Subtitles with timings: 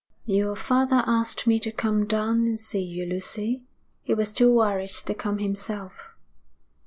[0.25, 3.65] 'Your father asked me to come down and see you, Lucy.
[4.01, 6.15] He was too worried to come himself.'